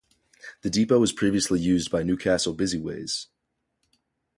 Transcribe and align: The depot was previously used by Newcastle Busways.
The 0.63 0.71
depot 0.71 0.97
was 0.97 1.11
previously 1.11 1.59
used 1.59 1.91
by 1.91 2.01
Newcastle 2.01 2.55
Busways. 2.55 3.27